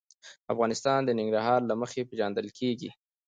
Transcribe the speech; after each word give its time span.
افغانستان 0.53 0.99
د 1.05 1.09
ننګرهار 1.19 1.61
له 1.69 1.75
مخې 1.81 2.07
پېژندل 2.09 2.47
کېږي. 2.57 2.89